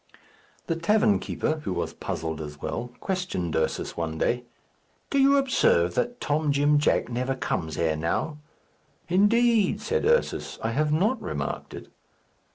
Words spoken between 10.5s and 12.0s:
"I have not remarked it."